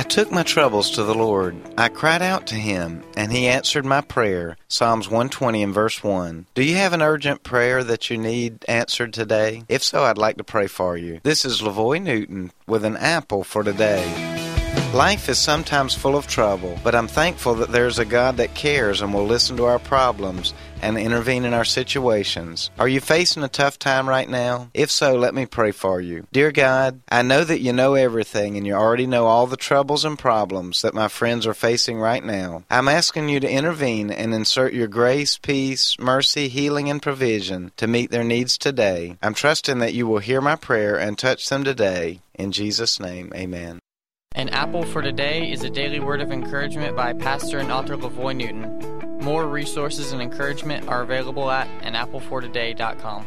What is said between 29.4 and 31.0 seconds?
the troubles and problems that